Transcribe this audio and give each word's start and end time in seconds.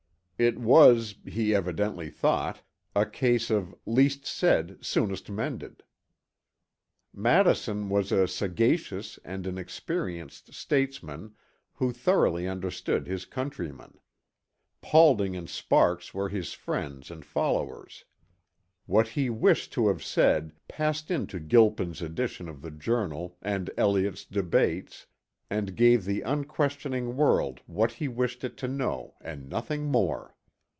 It 0.43 0.57
was, 0.57 1.13
he 1.23 1.53
evidently 1.53 2.09
thought, 2.09 2.63
a 2.95 3.05
case 3.05 3.51
of 3.51 3.75
"least 3.85 4.25
said, 4.25 4.79
soonest 4.83 5.29
mended." 5.29 5.83
Madison 7.13 7.89
was 7.89 8.11
a 8.11 8.27
sagacious 8.27 9.19
and 9.23 9.45
an 9.45 9.59
experienced 9.59 10.51
statesman 10.55 11.35
who 11.73 11.93
thoroughly 11.93 12.47
understood 12.47 13.05
his 13.05 13.25
countrymen; 13.25 13.99
Paulding 14.81 15.35
and 15.35 15.47
Sparks 15.47 16.11
were 16.11 16.29
his 16.29 16.53
friends 16.53 17.11
and 17.11 17.23
followers; 17.23 18.03
what 18.87 19.09
he 19.09 19.29
wished 19.29 19.71
to 19.73 19.89
have 19.89 20.03
said 20.03 20.53
passed 20.67 21.11
into 21.11 21.39
Gilpin's 21.39 22.01
edition 22.01 22.49
of 22.49 22.63
the 22.63 22.71
Journal 22.71 23.37
and 23.43 23.69
Elliot's 23.77 24.25
Debates, 24.25 25.05
and 25.51 25.75
gave 25.75 26.05
the 26.05 26.21
unquestioning 26.21 27.17
world 27.17 27.59
what 27.65 27.91
he 27.91 28.07
wished 28.07 28.45
it 28.45 28.55
to 28.55 28.69
know 28.69 29.13
and 29.19 29.49
nothing 29.49 29.83
more. 29.83 30.33